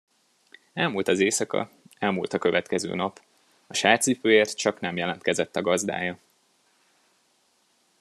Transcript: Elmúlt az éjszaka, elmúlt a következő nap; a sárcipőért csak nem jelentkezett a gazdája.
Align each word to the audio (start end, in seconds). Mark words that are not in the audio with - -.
Elmúlt 0.73 1.07
az 1.07 1.19
éjszaka, 1.19 1.69
elmúlt 1.99 2.33
a 2.33 2.37
következő 2.37 2.95
nap; 2.95 3.21
a 3.67 3.73
sárcipőért 3.73 4.57
csak 4.57 4.79
nem 4.79 4.97
jelentkezett 4.97 5.55
a 5.55 5.61
gazdája. 5.61 6.17